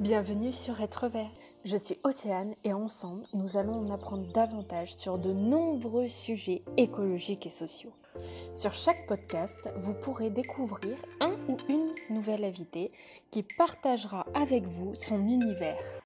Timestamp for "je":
1.64-1.76